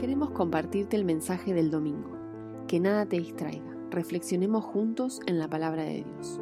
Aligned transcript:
Queremos 0.00 0.30
compartirte 0.30 0.96
el 0.96 1.04
mensaje 1.04 1.52
del 1.52 1.70
domingo. 1.70 2.16
Que 2.66 2.80
nada 2.80 3.04
te 3.06 3.18
distraiga. 3.18 3.76
Reflexionemos 3.90 4.64
juntos 4.64 5.20
en 5.26 5.38
la 5.38 5.48
palabra 5.48 5.82
de 5.82 6.04
Dios. 6.04 6.40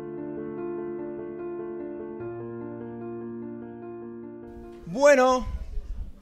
Bueno, 4.86 5.46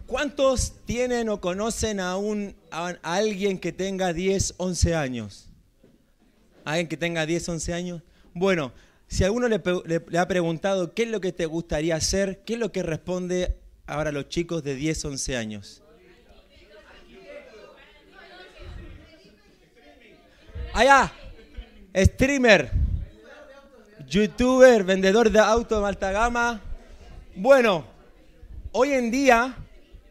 ¿cuántos 0.06 0.72
tienen 0.86 1.28
o 1.28 1.40
conocen 1.40 2.00
a, 2.00 2.16
un, 2.16 2.54
a 2.70 2.94
alguien 3.02 3.58
que 3.58 3.72
tenga 3.72 4.12
10, 4.12 4.54
11 4.56 4.94
años? 4.94 5.50
¿Alguien 6.64 6.88
que 6.88 6.96
tenga 6.96 7.26
10, 7.26 7.48
11 7.48 7.74
años? 7.74 8.02
Bueno, 8.34 8.72
si 9.06 9.22
alguno 9.24 9.46
le, 9.48 9.62
le- 9.84 10.18
ha 10.18 10.26
preguntado 10.26 10.94
qué 10.94 11.04
es 11.04 11.10
lo 11.10 11.20
que 11.20 11.32
te 11.32 11.46
gustaría 11.46 11.94
hacer, 11.96 12.42
¿qué 12.44 12.54
es 12.54 12.58
lo 12.60 12.72
que 12.72 12.82
responde 12.82 13.56
ahora 13.86 14.10
los 14.10 14.28
chicos 14.28 14.64
de 14.64 14.74
10, 14.74 15.04
11 15.04 15.36
años? 15.36 15.82
Allá, 20.76 21.10
streamer, 21.94 22.70
youtuber, 24.06 24.84
vendedor 24.84 25.30
de 25.30 25.38
auto 25.38 25.80
de 25.80 25.86
alta 25.86 26.12
gama. 26.12 26.60
Bueno, 27.34 27.86
hoy 28.72 28.92
en 28.92 29.10
día, 29.10 29.56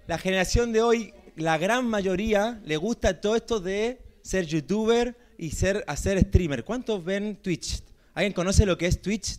la 0.07 0.17
generación 0.17 0.73
de 0.73 0.81
hoy, 0.81 1.13
la 1.35 1.59
gran 1.59 1.85
mayoría 1.85 2.59
le 2.65 2.77
gusta 2.77 3.21
todo 3.21 3.35
esto 3.35 3.59
de 3.59 4.01
ser 4.23 4.47
youtuber 4.47 5.15
y 5.37 5.51
ser, 5.51 5.83
hacer 5.85 6.19
streamer. 6.19 6.63
¿Cuántos 6.63 7.05
ven 7.05 7.35
Twitch? 7.35 7.83
¿Alguien 8.15 8.33
conoce 8.33 8.65
lo 8.65 8.75
que 8.75 8.87
es 8.87 8.99
Twitch? 8.99 9.37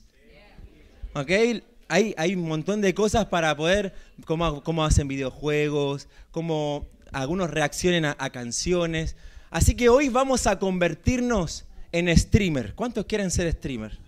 ¿Ok? 1.13 1.31
Hay, 1.89 2.15
hay 2.17 2.37
un 2.37 2.47
montón 2.47 2.81
de 2.81 2.95
cosas 2.95 3.27
para 3.27 3.57
poder, 3.57 3.93
cómo, 4.27 4.63
cómo 4.63 4.85
hacen 4.85 5.09
videojuegos, 5.09 6.07
cómo 6.31 6.87
algunos 7.11 7.51
reaccionen 7.51 8.05
a, 8.05 8.15
a 8.17 8.31
canciones. 8.31 9.17
Así 9.57 9.75
que 9.75 9.89
hoy 9.89 10.11
vamos 10.11 10.47
a 10.47 10.59
convertirnos 10.59 11.65
en 11.91 12.15
streamer. 12.15 12.75
¿Cuántos 12.75 13.07
quieren 13.07 13.31
ser 13.31 13.51
streamer? 13.51 13.99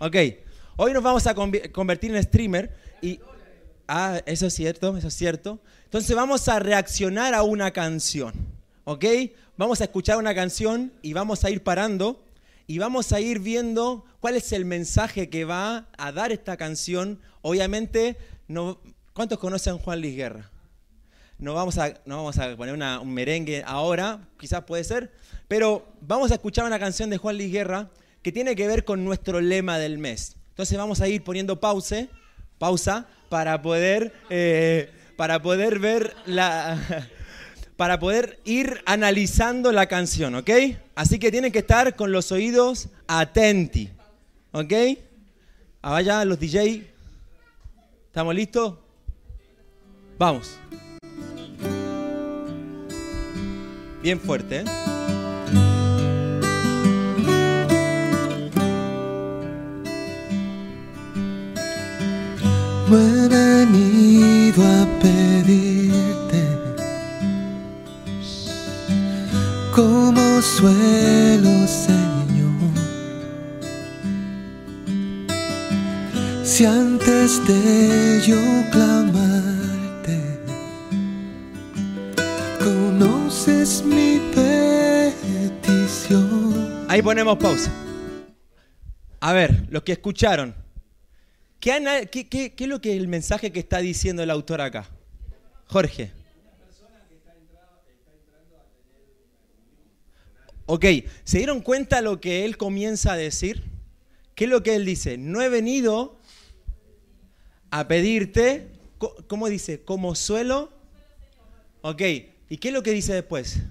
Ok, 0.00 0.16
hoy 0.74 0.92
nos 0.92 1.00
vamos 1.00 1.28
a 1.28 1.34
convertir 1.70 2.12
en 2.12 2.20
streamer 2.20 2.74
y... 3.00 3.20
Ah, 3.86 4.20
eso 4.26 4.48
es 4.48 4.54
cierto, 4.54 4.96
eso 4.96 5.06
es 5.06 5.14
cierto. 5.14 5.60
Entonces 5.84 6.16
vamos 6.16 6.48
a 6.48 6.58
reaccionar 6.58 7.34
a 7.34 7.44
una 7.44 7.70
canción, 7.70 8.34
¿ok? 8.82 9.04
Vamos 9.56 9.80
a 9.80 9.84
escuchar 9.84 10.18
una 10.18 10.34
canción 10.34 10.92
y 11.02 11.12
vamos 11.12 11.44
a 11.44 11.50
ir 11.50 11.62
parando 11.62 12.24
y 12.66 12.78
vamos 12.78 13.12
a 13.12 13.20
ir 13.20 13.38
viendo 13.38 14.04
cuál 14.18 14.34
es 14.34 14.50
el 14.50 14.64
mensaje 14.64 15.30
que 15.30 15.44
va 15.44 15.86
a 15.96 16.10
dar 16.10 16.32
esta 16.32 16.56
canción. 16.56 17.20
Obviamente, 17.42 18.16
no, 18.48 18.80
¿cuántos 19.12 19.38
conocen 19.38 19.78
Juan 19.78 20.00
Luis 20.00 20.16
Guerra? 20.16 20.50
No 21.38 21.54
vamos 21.54 21.78
a, 21.78 21.94
no 22.06 22.16
vamos 22.18 22.38
a 22.38 22.56
poner 22.56 22.74
una- 22.74 23.00
un 23.00 23.12
merengue 23.12 23.62
ahora, 23.66 24.20
quizás 24.38 24.64
puede 24.64 24.84
ser, 24.84 25.12
pero 25.48 25.86
vamos 26.00 26.30
a 26.30 26.34
escuchar 26.34 26.64
una 26.64 26.78
canción 26.78 27.10
de 27.10 27.18
Juan 27.18 27.36
Luis 27.36 27.52
Guerra 27.52 27.90
que 28.22 28.32
tiene 28.32 28.54
que 28.56 28.66
ver 28.66 28.84
con 28.84 29.04
nuestro 29.04 29.40
lema 29.40 29.78
del 29.78 29.98
mes. 29.98 30.36
Entonces 30.50 30.78
vamos 30.78 31.00
a 31.00 31.08
ir 31.08 31.22
poniendo 31.24 31.58
pause, 31.60 32.08
pausa 32.58 33.06
para 33.28 33.60
poder, 33.60 34.12
eh, 34.30 34.90
para 35.16 35.42
poder 35.42 35.80
ver 35.80 36.14
la, 36.24 36.78
para 37.76 37.98
poder 37.98 38.38
ir 38.44 38.80
analizando 38.86 39.72
la 39.72 39.86
canción, 39.86 40.36
¿ok? 40.36 40.50
Así 40.94 41.18
que 41.18 41.32
tienen 41.32 41.50
que 41.52 41.58
estar 41.58 41.96
con 41.96 42.12
los 42.12 42.30
oídos 42.32 42.88
atenti, 43.08 43.90
¿ok? 44.52 44.72
Vaya 45.82 46.24
los 46.24 46.38
DJ, 46.38 46.86
¿estamos 48.06 48.34
listos? 48.34 48.76
Vamos. 50.16 50.56
Bien 54.04 54.20
fuerte, 54.20 54.58
¿eh? 54.58 54.64
No 62.90 63.28
venido 63.30 64.62
a 64.62 64.86
pedirte 65.00 66.42
como 69.74 70.42
suelo, 70.42 71.66
Señor. 71.66 72.74
Si 76.44 76.66
antes 76.66 77.40
de 77.46 78.20
yo 78.26 78.36
clamarte, 78.70 79.33
Ahí 86.94 87.02
ponemos 87.02 87.36
pausa. 87.38 87.72
A 89.18 89.32
ver, 89.32 89.66
los 89.68 89.82
que 89.82 89.90
escucharon. 89.90 90.54
¿Qué, 91.58 91.72
es 92.56 92.68
lo 92.68 92.80
que 92.80 92.96
el 92.96 93.08
mensaje 93.08 93.50
que 93.50 93.58
está 93.58 93.78
diciendo 93.78 94.22
el 94.22 94.30
autor 94.30 94.60
acá? 94.60 94.88
Jorge. 95.66 96.12
Ok, 100.66 100.84
¿se 101.24 101.38
dieron 101.38 101.62
cuenta 101.62 102.00
lo 102.00 102.20
que 102.20 102.44
él 102.44 102.56
comienza 102.56 103.14
a 103.14 103.16
decir? 103.16 103.64
¿Qué 104.36 104.44
es 104.44 104.50
lo 104.50 104.62
que 104.62 104.76
él 104.76 104.84
dice? 104.84 105.18
No 105.18 105.42
he 105.42 105.48
venido 105.48 106.20
a 107.72 107.88
pedirte, 107.88 108.68
¿cómo 109.26 109.48
dice? 109.48 109.82
Como 109.82 110.14
suelo. 110.14 110.72
Ok, 111.82 112.02
¿y 112.50 112.58
qué 112.58 112.68
es 112.68 112.74
lo 112.74 112.84
que 112.84 112.92
dice 112.92 113.14
después? 113.14 113.64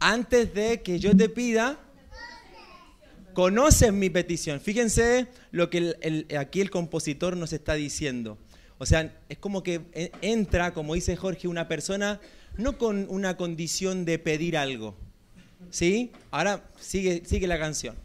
Antes 0.00 0.54
de 0.54 0.82
que 0.82 0.98
yo 0.98 1.16
te 1.16 1.28
pida, 1.28 1.78
conoces 3.34 3.92
mi 3.92 4.10
petición. 4.10 4.60
Fíjense 4.60 5.26
lo 5.50 5.70
que 5.70 6.26
aquí 6.38 6.60
el 6.60 6.70
compositor 6.70 7.36
nos 7.36 7.52
está 7.52 7.74
diciendo. 7.74 8.38
O 8.78 8.86
sea, 8.86 9.12
es 9.28 9.38
como 9.38 9.62
que 9.62 9.82
e- 9.92 10.12
entra, 10.22 10.72
como 10.72 10.94
dice 10.94 11.16
Jorge, 11.16 11.48
una 11.48 11.66
persona 11.66 12.20
no 12.56 12.78
con 12.78 13.06
una 13.08 13.36
condición 13.36 14.04
de 14.04 14.18
pedir 14.18 14.56
algo. 14.56 14.96
¿Sí? 15.70 16.12
Ahora 16.30 16.68
sigue, 16.80 17.22
sigue 17.26 17.46
la 17.46 17.58
canción. 17.58 17.96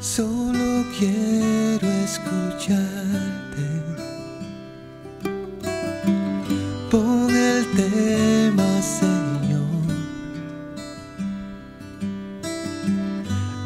Solo 0.00 0.84
quiero 0.98 1.86
escucharte. 2.04 3.43
Pon 7.74 7.82
el 7.82 7.90
tema, 7.90 8.82
Señor. 8.82 9.64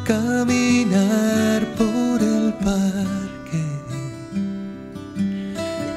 Caminar 0.05 1.65
por 1.75 2.21
el 2.21 2.53
parque 2.53 3.63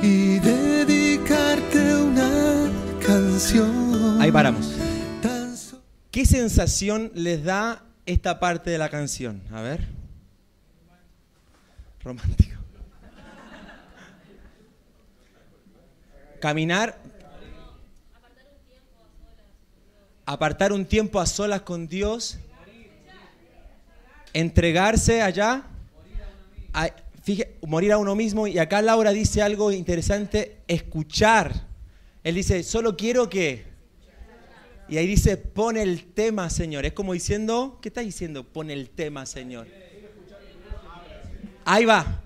y 0.02 0.38
dedicarte 0.38 1.96
una 1.96 2.70
canción. 3.04 4.20
Ahí 4.20 4.30
paramos. 4.30 4.74
¿Qué 6.10 6.26
sensación 6.26 7.10
les 7.14 7.42
da 7.42 7.84
esta 8.04 8.38
parte 8.38 8.70
de 8.70 8.78
la 8.78 8.90
canción? 8.90 9.42
A 9.50 9.62
ver. 9.62 9.88
Romántico. 12.02 12.60
Caminar. 16.40 17.01
Apartar 20.24 20.72
un 20.72 20.84
tiempo 20.86 21.20
a 21.20 21.26
solas 21.26 21.62
con 21.62 21.88
Dios. 21.88 22.38
Entregarse 24.32 25.22
allá. 25.22 25.64
A- 26.72 26.90
morir 27.66 27.92
a 27.92 27.98
uno 27.98 28.14
mismo. 28.14 28.46
Y 28.46 28.58
acá 28.58 28.82
Laura 28.82 29.12
dice 29.12 29.42
algo 29.42 29.70
interesante. 29.72 30.58
Escuchar. 30.68 31.66
Él 32.24 32.34
dice, 32.36 32.62
solo 32.62 32.96
quiero 32.96 33.28
que... 33.28 33.70
Y 34.88 34.96
ahí 34.98 35.06
dice, 35.06 35.36
pon 35.36 35.76
el 35.76 36.04
tema, 36.12 36.50
Señor. 36.50 36.84
Es 36.84 36.92
como 36.92 37.14
diciendo, 37.14 37.78
¿qué 37.80 37.88
está 37.88 38.00
diciendo? 38.02 38.44
Pon 38.44 38.70
el 38.70 38.90
tema, 38.90 39.24
Señor. 39.26 39.66
Ahí 41.64 41.84
va. 41.84 42.22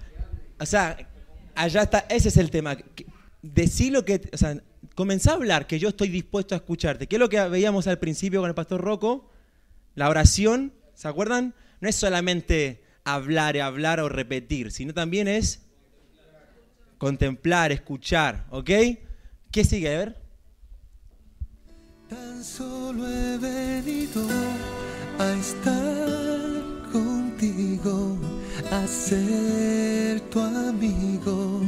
O 0.58 0.66
sea, 0.66 0.96
allá 1.54 1.82
está, 1.82 2.06
ese 2.08 2.28
es 2.28 2.36
el 2.38 2.50
tema. 2.50 2.76
Decí 3.42 3.90
lo 3.90 4.04
que, 4.04 4.28
o 4.32 4.36
sea, 4.36 4.60
comenzá 4.96 5.32
a 5.32 5.34
hablar, 5.34 5.66
que 5.68 5.78
yo 5.78 5.90
estoy 5.90 6.08
dispuesto 6.08 6.54
a 6.54 6.58
escucharte. 6.58 7.06
¿Qué 7.06 7.16
es 7.16 7.20
lo 7.20 7.28
que 7.28 7.40
veíamos 7.48 7.86
al 7.86 7.98
principio 7.98 8.40
con 8.40 8.48
el 8.48 8.54
pastor 8.54 8.80
Rocco? 8.80 9.30
La 9.94 10.08
oración, 10.08 10.72
¿se 10.94 11.06
acuerdan? 11.06 11.54
No 11.80 11.88
es 11.88 11.94
solamente 11.94 12.82
hablar, 13.04 13.58
hablar 13.58 14.00
o 14.00 14.08
repetir, 14.08 14.72
sino 14.72 14.94
también 14.94 15.28
es 15.28 15.60
contemplar, 16.96 17.72
escuchar, 17.72 18.46
¿ok? 18.50 18.70
¿Qué 19.52 19.64
sigue? 19.64 19.94
A 19.94 19.98
ver. 19.98 20.16
Tan 22.08 22.42
solo 22.42 23.06
he 23.06 23.36
venido 23.36 24.26
a 25.18 25.32
estar 25.34 26.90
contigo, 26.90 28.18
a 28.70 28.86
ser 28.86 30.20
tu 30.30 30.40
amigo. 30.40 31.60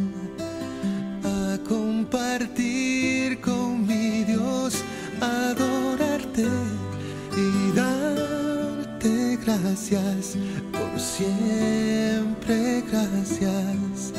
Y 6.40 7.72
darte 7.72 9.36
gracias 9.44 10.36
por 10.72 11.00
siempre 11.00 12.82
gracias 12.90 14.12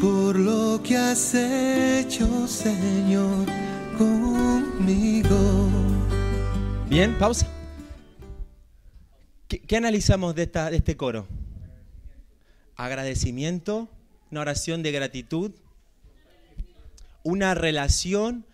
por 0.00 0.38
lo 0.38 0.82
que 0.82 0.96
has 0.96 1.34
hecho 1.34 2.46
Señor 2.46 3.46
conmigo. 3.98 5.68
Bien, 6.88 7.18
pausa. 7.18 7.48
¿Qué, 9.48 9.60
qué 9.60 9.76
analizamos 9.76 10.34
de, 10.34 10.44
esta, 10.44 10.70
de 10.70 10.76
este 10.76 10.96
coro? 10.96 11.26
Agradecimiento, 12.76 13.88
una 14.30 14.42
oración 14.42 14.82
de 14.82 14.92
gratitud, 14.92 15.52
una 17.22 17.54
relación. 17.54 18.46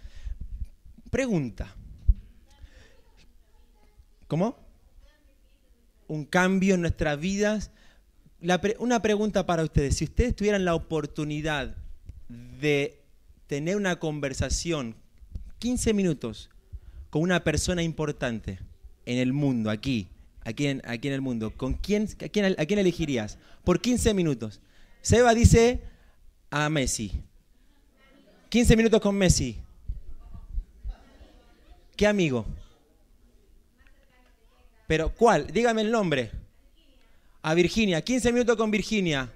Pregunta. 1.10 1.74
¿Cómo? 4.32 4.56
Un 6.08 6.24
cambio 6.24 6.76
en 6.76 6.80
nuestras 6.80 7.20
vidas. 7.20 7.70
Pre- 8.62 8.76
una 8.78 9.02
pregunta 9.02 9.44
para 9.44 9.62
ustedes. 9.62 9.96
Si 9.96 10.04
ustedes 10.04 10.34
tuvieran 10.34 10.64
la 10.64 10.74
oportunidad 10.74 11.76
de 12.30 13.02
tener 13.46 13.76
una 13.76 13.98
conversación, 13.98 14.96
15 15.58 15.92
minutos, 15.92 16.48
con 17.10 17.20
una 17.20 17.44
persona 17.44 17.82
importante 17.82 18.58
en 19.04 19.18
el 19.18 19.34
mundo, 19.34 19.68
aquí, 19.68 20.08
aquí 20.46 20.66
en, 20.66 20.80
aquí 20.86 21.08
en 21.08 21.12
el 21.14 21.20
mundo, 21.20 21.54
¿con 21.54 21.74
quién, 21.74 22.08
a, 22.24 22.28
quién, 22.30 22.54
¿a 22.58 22.64
quién 22.64 22.78
elegirías? 22.78 23.36
Por 23.64 23.82
15 23.82 24.14
minutos. 24.14 24.62
Seba 25.02 25.34
dice 25.34 25.82
a 26.50 26.70
Messi. 26.70 27.20
15 28.48 28.78
minutos 28.78 28.98
con 29.02 29.14
Messi. 29.14 29.58
¿Qué 31.96 32.06
amigo? 32.06 32.46
Pero 34.92 35.08
¿cuál? 35.08 35.46
Dígame 35.46 35.80
el 35.80 35.90
nombre. 35.90 36.30
A 37.40 37.54
Virginia. 37.54 38.02
15 38.02 38.30
minutos 38.30 38.56
con 38.58 38.70
Virginia. 38.70 39.26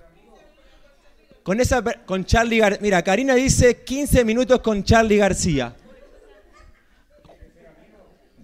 Con 1.42 1.58
esa 1.62 1.82
con 1.82 2.26
Charlie 2.26 2.58
Gar 2.58 2.78
Mira, 2.82 3.02
Karina 3.02 3.34
dice 3.34 3.82
15 3.82 4.22
minutos 4.26 4.60
con 4.60 4.84
Charlie 4.84 5.16
García. 5.16 5.74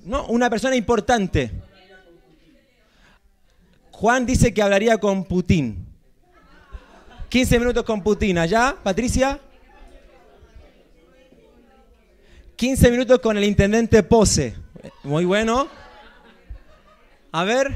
No, 0.06 0.24
una 0.28 0.48
persona 0.48 0.74
importante. 0.74 1.50
Juan 3.90 4.24
dice 4.24 4.54
que 4.54 4.62
hablaría 4.62 4.96
con 4.96 5.24
Putin. 5.24 5.84
15 7.28 7.58
minutos 7.58 7.84
con 7.84 8.02
Putin. 8.02 8.38
¿Allá, 8.38 8.74
Patricia? 8.82 9.38
15 12.56 12.90
minutos 12.90 13.18
con 13.18 13.36
el 13.36 13.44
intendente 13.44 14.02
Pose. 14.02 14.56
Muy 15.02 15.26
bueno. 15.26 15.81
A 17.34 17.44
ver. 17.44 17.72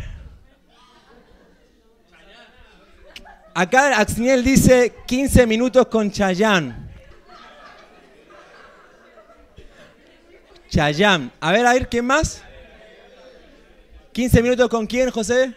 Acá 3.54 3.98
Axniel 3.98 4.44
dice 4.44 4.94
15 5.06 5.46
minutos 5.46 5.86
con 5.86 6.10
Chayán. 6.10 6.90
Chayán. 10.68 11.32
A 11.40 11.52
ver, 11.52 11.66
a 11.66 11.72
ver, 11.72 11.88
¿quién 11.88 12.04
más? 12.04 12.42
15 14.12 14.42
minutos 14.42 14.68
con 14.68 14.86
quién, 14.86 15.10
José? 15.10 15.54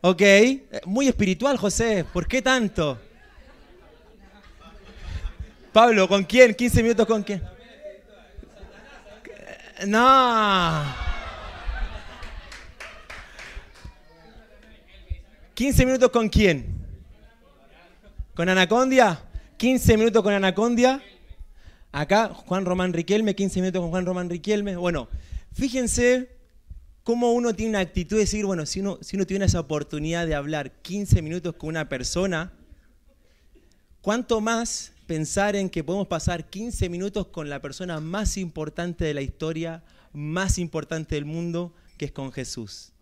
Ok. 0.00 0.22
Muy 0.86 1.08
espiritual, 1.08 1.56
José. 1.56 2.04
¿Por 2.04 2.28
qué 2.28 2.40
tanto? 2.40 3.00
Pablo, 5.72 6.06
¿con 6.06 6.22
quién? 6.22 6.54
15 6.54 6.82
minutos 6.84 7.04
con 7.04 7.24
quién. 7.24 7.42
No. 9.88 11.07
15 15.58 15.86
minutos 15.86 16.10
con 16.10 16.28
quién? 16.28 16.66
¿Con 18.36 18.48
Anacondia? 18.48 19.20
15 19.56 19.96
minutos 19.96 20.22
con 20.22 20.32
Anacondia. 20.32 21.02
Acá 21.90 22.28
Juan 22.28 22.64
Román 22.64 22.92
Riquelme, 22.92 23.34
15 23.34 23.62
minutos 23.62 23.80
con 23.82 23.90
Juan 23.90 24.06
Román 24.06 24.30
Riquelme. 24.30 24.76
Bueno, 24.76 25.08
fíjense 25.52 26.30
cómo 27.02 27.32
uno 27.32 27.56
tiene 27.56 27.70
una 27.70 27.80
actitud 27.80 28.14
de 28.18 28.20
decir, 28.20 28.46
bueno, 28.46 28.66
si 28.66 28.78
uno, 28.78 28.98
si 29.00 29.16
uno 29.16 29.26
tiene 29.26 29.46
esa 29.46 29.58
oportunidad 29.58 30.28
de 30.28 30.36
hablar 30.36 30.80
15 30.82 31.22
minutos 31.22 31.56
con 31.56 31.70
una 31.70 31.88
persona, 31.88 32.52
¿cuánto 34.00 34.40
más 34.40 34.92
pensar 35.08 35.56
en 35.56 35.70
que 35.70 35.82
podemos 35.82 36.06
pasar 36.06 36.48
15 36.48 36.88
minutos 36.88 37.26
con 37.26 37.50
la 37.50 37.60
persona 37.60 37.98
más 37.98 38.36
importante 38.36 39.06
de 39.06 39.14
la 39.14 39.22
historia, 39.22 39.82
más 40.12 40.56
importante 40.56 41.16
del 41.16 41.24
mundo, 41.24 41.74
que 41.96 42.04
es 42.04 42.12
con 42.12 42.30
Jesús? 42.30 42.92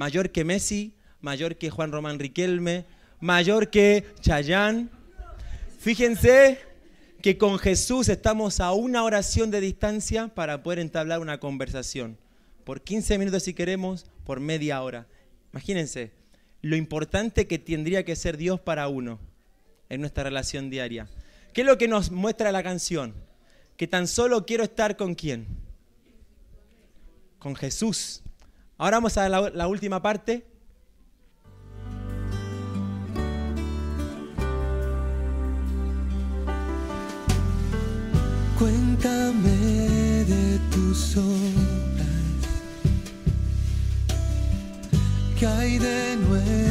Mayor 0.00 0.30
que 0.30 0.46
Messi, 0.46 0.94
mayor 1.20 1.56
que 1.56 1.68
Juan 1.68 1.92
Román 1.92 2.18
Riquelme, 2.18 2.86
mayor 3.20 3.68
que 3.68 4.06
Chayán. 4.22 4.88
Fíjense 5.78 6.58
que 7.20 7.36
con 7.36 7.58
Jesús 7.58 8.08
estamos 8.08 8.60
a 8.60 8.72
una 8.72 9.04
oración 9.04 9.50
de 9.50 9.60
distancia 9.60 10.28
para 10.28 10.62
poder 10.62 10.78
entablar 10.78 11.20
una 11.20 11.38
conversación. 11.38 12.16
Por 12.64 12.80
15 12.80 13.18
minutos 13.18 13.42
si 13.42 13.52
queremos, 13.52 14.06
por 14.24 14.40
media 14.40 14.80
hora. 14.80 15.06
Imagínense 15.52 16.12
lo 16.62 16.76
importante 16.76 17.46
que 17.46 17.58
tendría 17.58 18.02
que 18.02 18.16
ser 18.16 18.38
Dios 18.38 18.58
para 18.58 18.88
uno 18.88 19.20
en 19.90 20.00
nuestra 20.00 20.24
relación 20.24 20.70
diaria. 20.70 21.10
¿Qué 21.52 21.60
es 21.60 21.66
lo 21.66 21.76
que 21.76 21.88
nos 21.88 22.10
muestra 22.10 22.52
la 22.52 22.62
canción? 22.62 23.12
Que 23.76 23.86
tan 23.86 24.08
solo 24.08 24.46
quiero 24.46 24.64
estar 24.64 24.96
con 24.96 25.14
quién? 25.14 25.46
Con 27.38 27.54
Jesús. 27.54 28.22
Ahora 28.80 28.96
vamos 28.96 29.18
a 29.18 29.28
la, 29.28 29.50
la 29.50 29.66
última 29.68 30.00
parte. 30.00 30.42
Cuéntame 38.58 39.50
de 40.24 40.58
tus 40.72 41.14
obras. 41.18 42.06
¿Qué 45.38 45.46
hay 45.46 45.78
de 45.78 46.16
nuevo, 46.16 46.69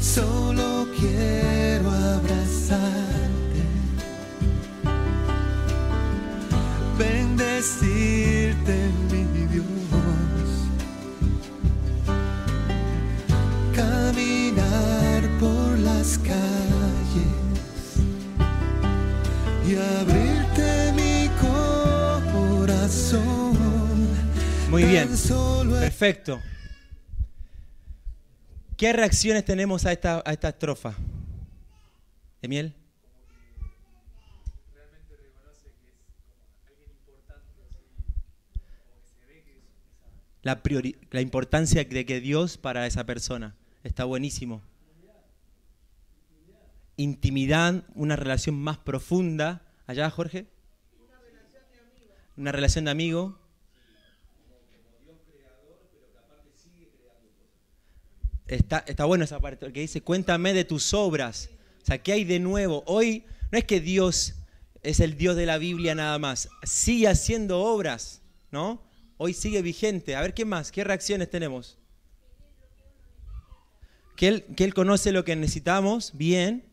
solo 0.00 0.86
quiero 0.98 1.90
abrazarte, 1.90 3.62
bendecirte, 6.98 8.90
mi 9.10 9.24
Dios, 9.46 9.64
caminar 13.74 15.28
por 15.40 15.78
las 15.78 16.18
calles 16.18 16.36
y 19.66 19.76
abrirte 19.76 20.92
mi 20.94 21.28
corazón. 22.60 23.56
Muy 24.70 24.84
bien. 24.84 25.08
Perfecto. 25.80 26.40
¿Qué 28.78 28.92
reacciones 28.92 29.44
tenemos 29.44 29.84
a 29.86 29.92
esta, 29.92 30.22
a 30.24 30.32
esta 30.32 30.50
estrofa? 30.50 30.94
¿Emiel? 32.40 32.72
La, 40.42 40.62
priori- 40.62 40.96
la 41.10 41.20
importancia 41.20 41.84
de 41.84 42.06
que 42.06 42.20
Dios 42.20 42.56
para 42.56 42.86
esa 42.86 43.04
persona. 43.04 43.56
Está 43.82 44.04
buenísimo. 44.04 44.62
Intimidad, 46.96 47.84
una 47.96 48.14
relación 48.14 48.54
más 48.54 48.78
profunda. 48.78 49.62
¿Allá, 49.88 50.08
Jorge? 50.08 50.46
Una 52.36 52.52
relación 52.52 52.84
de 52.84 52.90
amigo. 52.92 53.36
Está, 58.48 58.82
está 58.86 59.04
bueno 59.04 59.24
esa 59.24 59.40
parte, 59.40 59.66
porque 59.66 59.80
dice, 59.80 60.00
cuéntame 60.00 60.54
de 60.54 60.64
tus 60.64 60.94
obras. 60.94 61.50
O 61.82 61.86
sea, 61.86 62.02
¿qué 62.02 62.12
hay 62.12 62.24
de 62.24 62.40
nuevo? 62.40 62.82
Hoy 62.86 63.24
no 63.52 63.58
es 63.58 63.64
que 63.64 63.80
Dios 63.80 64.34
es 64.82 65.00
el 65.00 65.16
Dios 65.16 65.36
de 65.36 65.46
la 65.46 65.58
Biblia 65.58 65.94
nada 65.94 66.18
más, 66.18 66.48
sigue 66.62 67.08
haciendo 67.08 67.60
obras, 67.60 68.22
¿no? 68.50 68.82
Hoy 69.18 69.34
sigue 69.34 69.60
vigente. 69.62 70.16
A 70.16 70.22
ver, 70.22 70.32
¿qué 70.32 70.44
más? 70.44 70.72
¿Qué 70.72 70.84
reacciones 70.84 71.28
tenemos? 71.30 71.76
Que 74.16 74.28
él, 74.28 74.44
que 74.56 74.64
él 74.64 74.74
conoce 74.74 75.12
lo 75.12 75.24
que 75.24 75.36
necesitamos, 75.36 76.12
bien. 76.14 76.64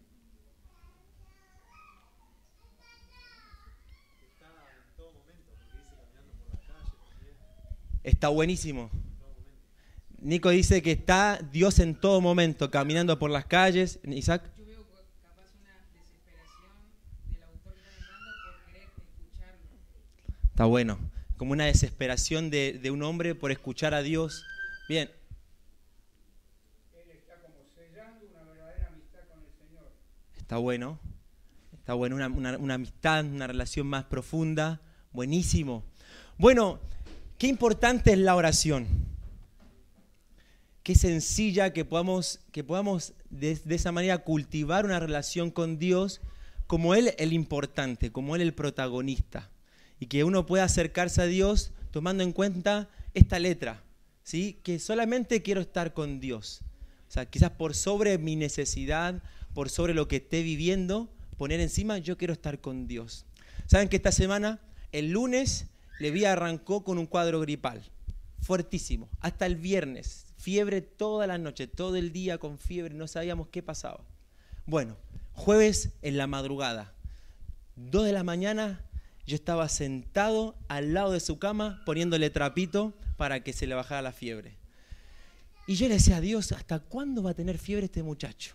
Está 8.03 8.29
buenísimo. 8.29 8.91
Nico 10.25 10.49
dice 10.49 10.81
que 10.81 10.91
está 10.91 11.39
Dios 11.51 11.77
en 11.79 11.93
todo 11.95 12.19
momento, 12.19 12.71
caminando 12.71 13.19
por 13.19 13.29
las 13.29 13.45
calles. 13.45 13.99
Isaac. 14.03 14.43
Yo 14.57 14.65
veo 14.65 14.83
capaz 15.21 15.51
una 15.61 15.75
desesperación 15.93 16.71
del 17.29 17.43
autor 17.43 17.73
está 17.77 18.17
por 18.43 18.65
querer 18.65 18.89
escucharlo. 18.97 19.69
Está 20.49 20.65
bueno. 20.65 20.97
Como 21.37 21.51
una 21.51 21.65
desesperación 21.65 22.49
de, 22.49 22.79
de 22.81 22.89
un 22.91 23.03
hombre 23.03 23.35
por 23.35 23.51
escuchar 23.51 23.93
a 23.93 24.01
Dios. 24.01 24.43
Bien. 24.89 25.11
Está 30.37 30.57
bueno. 30.57 30.99
Está 31.73 31.93
bueno. 31.93 32.15
Una, 32.15 32.27
una- 32.27 32.57
una 32.57 32.73
amistad, 32.75 33.25
una 33.25 33.47
relación 33.47 33.87
más 33.87 34.05
profunda. 34.05 34.81
Buenísimo. 35.11 35.83
Bueno, 36.37 36.79
qué 37.37 37.47
importante 37.47 38.11
es 38.13 38.19
la 38.19 38.35
oración. 38.35 38.87
Qué 40.85 40.93
sencilla 40.93 41.73
que 41.73 41.83
podamos, 41.83 42.41
que 42.51 42.63
podamos 42.63 43.13
de, 43.31 43.59
esa 43.69 43.91
manera 43.91 44.19
cultivar 44.19 44.85
una 44.85 44.99
relación 44.99 45.49
con 45.49 45.79
Dios 45.79 46.21
como 46.67 46.93
Él 46.93 47.15
el 47.17 47.33
importante, 47.33 48.11
como 48.11 48.35
Él 48.35 48.43
el 48.43 48.53
protagonista 48.53 49.49
y 49.99 50.05
que 50.05 50.23
uno 50.23 50.45
pueda 50.45 50.65
acercarse 50.65 51.23
a 51.23 51.25
Dios 51.25 51.71
tomando 51.89 52.21
en 52.21 52.33
cuenta 52.33 52.87
esta 53.15 53.39
letra, 53.39 53.81
¿sí? 54.21 54.59
Que 54.61 54.77
solamente 54.77 55.41
quiero 55.41 55.59
estar 55.59 55.95
con 55.95 56.19
Dios. 56.19 56.61
O 57.09 57.11
sea, 57.11 57.25
quizás 57.25 57.49
por 57.49 57.73
sobre 57.73 58.19
mi 58.19 58.35
necesidad, 58.35 59.23
por 59.55 59.71
sobre 59.71 59.95
lo 59.95 60.07
que 60.07 60.17
esté 60.17 60.43
viviendo, 60.43 61.11
poner 61.39 61.61
encima, 61.61 61.97
yo 61.97 62.15
quiero 62.15 62.33
estar 62.33 62.61
con 62.61 62.85
Dios. 62.85 63.25
¿Saben 63.65 63.89
que 63.89 63.95
esta 63.95 64.11
semana, 64.11 64.61
el 64.91 65.09
lunes, 65.09 65.65
Levi 65.97 66.25
arrancó 66.25 66.83
con 66.83 66.99
un 66.99 67.07
cuadro 67.07 67.39
gripal, 67.39 67.89
fuertísimo, 68.39 69.09
hasta 69.19 69.47
el 69.47 69.55
viernes, 69.55 70.25
fiebre 70.45 70.81
toda 70.81 71.25
la 71.25 71.39
noche, 71.39 71.65
todo 71.65 71.95
el 71.95 72.11
día 72.11 72.37
con 72.37 72.59
fiebre, 72.59 72.93
no 72.93 73.07
sabíamos 73.07 73.47
qué 73.47 73.63
pasaba. 73.63 74.01
Bueno, 74.67 74.95
jueves 75.33 75.89
en 76.03 76.17
la 76.17 76.27
madrugada, 76.27 76.93
2 77.77 78.05
de 78.05 78.11
la 78.11 78.23
mañana, 78.23 78.79
yo 79.25 79.33
estaba 79.33 79.67
sentado 79.69 80.55
al 80.67 80.93
lado 80.93 81.13
de 81.13 81.19
su 81.19 81.39
cama 81.39 81.81
poniéndole 81.83 82.29
trapito 82.29 82.93
para 83.17 83.39
que 83.39 83.53
se 83.53 83.65
le 83.65 83.73
bajara 83.73 84.03
la 84.03 84.11
fiebre. 84.11 84.55
Y 85.65 85.77
yo 85.77 85.87
le 85.87 85.95
decía 85.95 86.17
a 86.17 86.21
Dios, 86.21 86.51
¿hasta 86.51 86.77
cuándo 86.77 87.23
va 87.23 87.31
a 87.31 87.33
tener 87.33 87.57
fiebre 87.57 87.85
este 87.85 88.03
muchacho? 88.03 88.53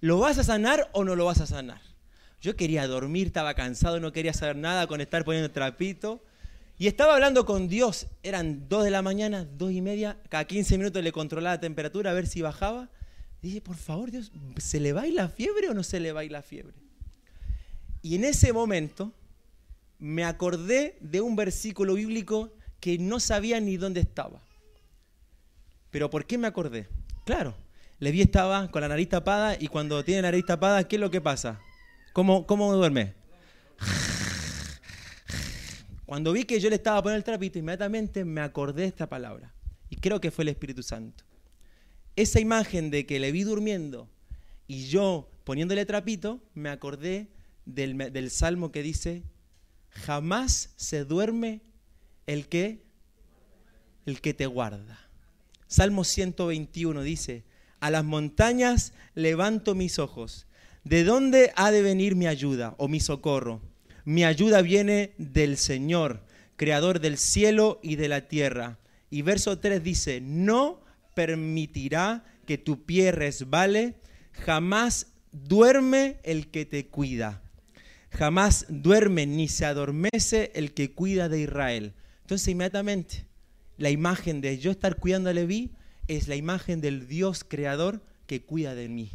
¿Lo 0.00 0.18
vas 0.18 0.38
a 0.38 0.42
sanar 0.42 0.90
o 0.92 1.04
no 1.04 1.14
lo 1.14 1.26
vas 1.26 1.40
a 1.40 1.46
sanar? 1.46 1.82
Yo 2.40 2.56
quería 2.56 2.88
dormir, 2.88 3.28
estaba 3.28 3.54
cansado, 3.54 4.00
no 4.00 4.10
quería 4.10 4.34
saber 4.34 4.56
nada 4.56 4.88
con 4.88 5.00
estar 5.00 5.24
poniendo 5.24 5.52
trapito. 5.52 6.20
Y 6.80 6.86
estaba 6.86 7.12
hablando 7.12 7.44
con 7.44 7.68
Dios. 7.68 8.06
Eran 8.22 8.66
2 8.70 8.84
de 8.84 8.90
la 8.90 9.02
mañana, 9.02 9.44
dos 9.44 9.70
y 9.70 9.82
media. 9.82 10.16
Cada 10.30 10.46
15 10.46 10.78
minutos 10.78 11.04
le 11.04 11.12
controlaba 11.12 11.56
la 11.56 11.60
temperatura 11.60 12.10
a 12.10 12.14
ver 12.14 12.26
si 12.26 12.40
bajaba. 12.40 12.88
Dije, 13.42 13.60
por 13.60 13.76
favor, 13.76 14.10
Dios, 14.10 14.32
¿se 14.56 14.80
le 14.80 14.94
va 14.94 15.02
a 15.02 15.06
la 15.08 15.28
fiebre 15.28 15.68
o 15.68 15.74
no 15.74 15.82
se 15.82 16.00
le 16.00 16.12
va 16.12 16.22
a 16.22 16.24
la 16.24 16.40
fiebre? 16.40 16.72
Y 18.00 18.14
en 18.14 18.24
ese 18.24 18.54
momento 18.54 19.12
me 19.98 20.24
acordé 20.24 20.96
de 21.02 21.20
un 21.20 21.36
versículo 21.36 21.96
bíblico 21.96 22.50
que 22.80 22.96
no 22.96 23.20
sabía 23.20 23.60
ni 23.60 23.76
dónde 23.76 24.00
estaba. 24.00 24.40
Pero 25.90 26.08
¿por 26.08 26.24
qué 26.24 26.38
me 26.38 26.46
acordé? 26.46 26.88
Claro, 27.26 27.54
Levi 27.98 28.22
estaba 28.22 28.70
con 28.70 28.80
la 28.80 28.88
nariz 28.88 29.10
tapada 29.10 29.54
y 29.60 29.68
cuando 29.68 30.02
tiene 30.02 30.22
la 30.22 30.28
nariz 30.28 30.46
tapada, 30.46 30.88
¿qué 30.88 30.96
es 30.96 31.00
lo 31.00 31.10
que 31.10 31.20
pasa? 31.20 31.60
¿Cómo, 32.14 32.46
cómo 32.46 32.74
duerme? 32.74 33.12
Cuando 36.10 36.32
vi 36.32 36.42
que 36.42 36.58
yo 36.58 36.68
le 36.68 36.74
estaba 36.74 37.00
poniendo 37.00 37.18
el 37.18 37.24
trapito, 37.24 37.60
inmediatamente 37.60 38.24
me 38.24 38.40
acordé 38.40 38.82
de 38.82 38.88
esta 38.88 39.08
palabra. 39.08 39.54
Y 39.88 39.94
creo 39.94 40.20
que 40.20 40.32
fue 40.32 40.42
el 40.42 40.48
Espíritu 40.48 40.82
Santo. 40.82 41.22
Esa 42.16 42.40
imagen 42.40 42.90
de 42.90 43.06
que 43.06 43.20
le 43.20 43.30
vi 43.30 43.44
durmiendo 43.44 44.10
y 44.66 44.88
yo 44.88 45.30
poniéndole 45.44 45.86
trapito, 45.86 46.42
me 46.52 46.68
acordé 46.68 47.28
del, 47.64 47.96
del 47.96 48.30
salmo 48.32 48.72
que 48.72 48.82
dice, 48.82 49.22
jamás 49.90 50.70
se 50.74 51.04
duerme 51.04 51.60
el 52.26 52.48
que, 52.48 52.82
el 54.04 54.20
que 54.20 54.34
te 54.34 54.46
guarda. 54.46 54.98
Salmo 55.68 56.02
121 56.02 57.04
dice, 57.04 57.44
a 57.78 57.88
las 57.88 58.02
montañas 58.02 58.94
levanto 59.14 59.76
mis 59.76 60.00
ojos. 60.00 60.48
¿De 60.82 61.04
dónde 61.04 61.52
ha 61.54 61.70
de 61.70 61.82
venir 61.82 62.16
mi 62.16 62.26
ayuda 62.26 62.74
o 62.78 62.88
mi 62.88 62.98
socorro? 62.98 63.69
Mi 64.04 64.24
ayuda 64.24 64.62
viene 64.62 65.12
del 65.18 65.56
Señor, 65.56 66.24
creador 66.56 67.00
del 67.00 67.18
cielo 67.18 67.80
y 67.82 67.96
de 67.96 68.08
la 68.08 68.28
tierra. 68.28 68.78
Y 69.10 69.22
verso 69.22 69.58
3 69.58 69.82
dice, 69.82 70.20
no 70.20 70.80
permitirá 71.14 72.24
que 72.46 72.58
tu 72.58 72.84
pie 72.84 73.12
resbale, 73.12 73.94
jamás 74.32 75.08
duerme 75.32 76.18
el 76.22 76.50
que 76.50 76.64
te 76.64 76.86
cuida. 76.86 77.42
Jamás 78.10 78.66
duerme 78.68 79.26
ni 79.26 79.48
se 79.48 79.64
adormece 79.66 80.50
el 80.54 80.74
que 80.74 80.92
cuida 80.92 81.28
de 81.28 81.42
Israel. 81.42 81.94
Entonces 82.22 82.48
inmediatamente 82.48 83.26
la 83.76 83.90
imagen 83.90 84.40
de 84.40 84.58
yo 84.58 84.70
estar 84.70 84.96
cuidando 84.96 85.30
a 85.30 85.32
Leví 85.32 85.72
es 86.06 86.28
la 86.28 86.36
imagen 86.36 86.80
del 86.80 87.06
Dios 87.06 87.44
creador 87.44 88.02
que 88.26 88.42
cuida 88.42 88.74
de 88.74 88.88
mí, 88.88 89.12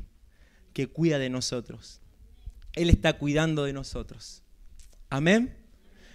que 0.74 0.88
cuida 0.88 1.20
de 1.20 1.30
nosotros. 1.30 2.01
Él 2.74 2.89
está 2.89 3.18
cuidando 3.18 3.65
de 3.65 3.74
nosotros. 3.74 4.45
Amén. 5.15 5.55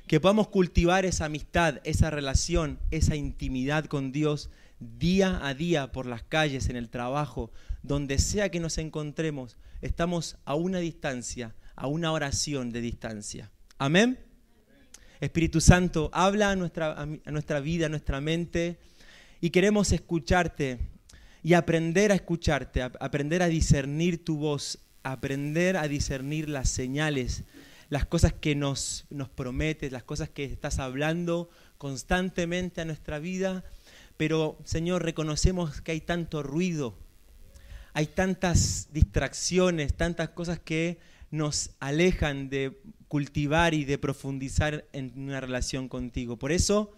Que 0.06 0.20
podamos 0.20 0.48
cultivar 0.48 1.06
esa 1.06 1.24
amistad, 1.24 1.80
esa 1.84 2.10
relación, 2.10 2.78
esa 2.90 3.16
intimidad 3.16 3.86
con 3.86 4.12
Dios 4.12 4.50
día 4.78 5.40
a 5.42 5.54
día 5.54 5.90
por 5.90 6.04
las 6.04 6.22
calles, 6.22 6.68
en 6.68 6.76
el 6.76 6.90
trabajo, 6.90 7.50
donde 7.82 8.18
sea 8.18 8.50
que 8.50 8.60
nos 8.60 8.76
encontremos. 8.76 9.56
Estamos 9.80 10.36
a 10.44 10.54
una 10.54 10.80
distancia, 10.80 11.54
a 11.76 11.86
una 11.86 12.12
oración 12.12 12.72
de 12.72 12.82
distancia. 12.82 13.50
Amén. 13.78 14.18
Espíritu 15.18 15.62
Santo, 15.62 16.10
habla 16.12 16.50
a 16.50 16.56
nuestra, 16.56 17.06
nuestra 17.24 17.60
vida, 17.60 17.86
a 17.86 17.88
nuestra 17.88 18.20
mente 18.20 18.76
y 19.40 19.48
queremos 19.48 19.92
escucharte 19.92 20.78
y 21.42 21.54
aprender 21.54 22.12
a 22.12 22.16
escucharte, 22.16 22.82
aprender 22.82 23.42
a 23.42 23.48
discernir 23.48 24.22
tu 24.22 24.36
voz, 24.36 24.78
aprender 25.02 25.78
a 25.78 25.88
discernir 25.88 26.50
las 26.50 26.68
señales, 26.68 27.44
las 27.90 28.06
cosas 28.06 28.32
que 28.32 28.54
nos, 28.54 29.04
nos 29.10 29.28
prometes, 29.28 29.92
las 29.92 30.04
cosas 30.04 30.30
que 30.30 30.44
estás 30.44 30.78
hablando 30.78 31.50
constantemente 31.76 32.80
a 32.80 32.84
nuestra 32.84 33.18
vida. 33.18 33.64
Pero, 34.16 34.58
Señor, 34.64 35.04
reconocemos 35.04 35.80
que 35.80 35.92
hay 35.92 36.00
tanto 36.00 36.42
ruido, 36.42 36.96
hay 37.92 38.06
tantas 38.06 38.88
distracciones, 38.92 39.94
tantas 39.94 40.30
cosas 40.30 40.60
que 40.60 40.98
nos 41.30 41.70
alejan 41.80 42.48
de 42.48 42.80
cultivar 43.08 43.74
y 43.74 43.84
de 43.84 43.98
profundizar 43.98 44.84
en 44.92 45.12
una 45.16 45.40
relación 45.40 45.88
contigo. 45.88 46.38
Por 46.38 46.52
eso 46.52 46.92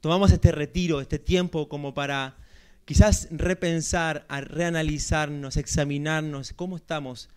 tomamos 0.00 0.32
este 0.32 0.50
retiro, 0.50 1.02
este 1.02 1.18
tiempo 1.18 1.68
como 1.68 1.92
para 1.92 2.36
quizás 2.86 3.28
repensar, 3.30 4.26
reanalizarnos, 4.28 5.58
examinarnos 5.58 6.54
cómo 6.54 6.76
estamos, 6.76 7.28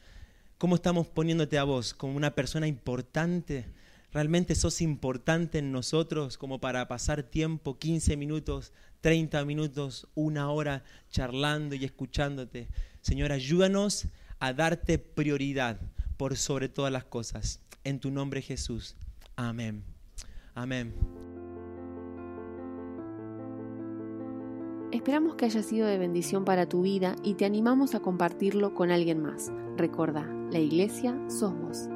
cómo 0.57 0.75
estamos 0.75 1.07
poniéndote 1.07 1.57
a 1.57 1.63
vos 1.63 1.93
como 1.93 2.15
una 2.15 2.35
persona 2.35 2.67
importante. 2.67 3.65
¿Realmente 4.11 4.55
sos 4.55 4.81
importante 4.81 5.59
en 5.59 5.71
nosotros 5.71 6.37
como 6.37 6.59
para 6.59 6.87
pasar 6.87 7.23
tiempo, 7.23 7.77
15 7.77 8.15
minutos, 8.15 8.71
30 9.01 9.43
minutos, 9.43 10.07
una 10.15 10.49
hora 10.49 10.83
charlando 11.09 11.75
y 11.75 11.83
escuchándote? 11.83 12.69
Señor, 13.01 13.31
ayúdanos 13.31 14.07
a 14.39 14.53
darte 14.53 14.97
prioridad 14.97 15.79
por 16.17 16.37
sobre 16.37 16.69
todas 16.69 16.93
las 16.93 17.03
cosas. 17.03 17.59
En 17.83 17.99
tu 17.99 18.09
nombre 18.09 18.41
Jesús. 18.41 18.95
Amén. 19.35 19.83
Amén. 20.53 20.93
Esperamos 24.91 25.35
que 25.35 25.45
haya 25.45 25.61
sido 25.61 25.87
de 25.87 25.97
bendición 25.97 26.45
para 26.45 26.69
tu 26.69 26.83
vida 26.83 27.17
y 27.21 27.33
te 27.33 27.43
animamos 27.43 27.95
a 27.95 27.99
compartirlo 27.99 28.73
con 28.73 28.91
alguien 28.91 29.21
más. 29.21 29.51
Recuerda, 29.77 30.25
la 30.51 30.59
iglesia 30.59 31.17
sos 31.27 31.53
vos. 31.59 31.89